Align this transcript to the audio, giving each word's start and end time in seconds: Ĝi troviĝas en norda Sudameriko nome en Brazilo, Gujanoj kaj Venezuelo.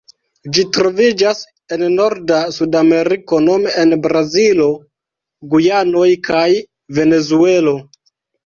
Ĝi 0.57 0.61
troviĝas 0.77 1.41
en 1.75 1.83
norda 1.99 2.39
Sudameriko 2.55 3.41
nome 3.49 3.75
en 3.83 3.95
Brazilo, 4.07 4.67
Gujanoj 5.53 6.09
kaj 6.31 6.43
Venezuelo. 7.01 7.77